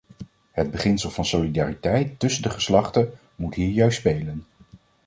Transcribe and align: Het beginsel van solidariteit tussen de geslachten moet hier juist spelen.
Het 0.51 0.71
beginsel 0.71 1.09
van 1.09 1.25
solidariteit 1.25 2.19
tussen 2.19 2.43
de 2.43 2.49
geslachten 2.49 3.11
moet 3.35 3.55
hier 3.55 3.69
juist 3.71 3.97
spelen. 3.99 4.45